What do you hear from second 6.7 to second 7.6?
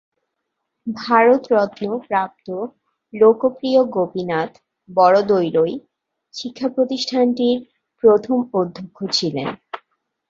প্রতিষ্ঠানটির